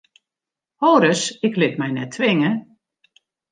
Ho 0.85 0.93
ris, 1.03 1.21
ik 1.49 1.55
lit 1.61 1.75
my 1.81 1.89
net 1.93 2.11
twinge! 2.15 2.51